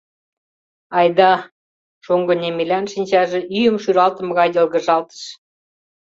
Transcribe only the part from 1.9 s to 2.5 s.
шоҥго